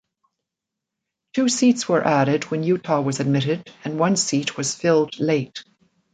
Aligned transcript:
Two 1.33 1.47
seats 1.47 1.87
were 1.87 2.03
added 2.03 2.45
when 2.45 2.63
Utah 2.63 3.01
was 3.01 3.19
admitted 3.19 3.71
and 3.83 3.99
one 3.99 4.15
seat 4.15 4.57
was 4.57 4.73
filled 4.73 5.19
late. 5.19 5.63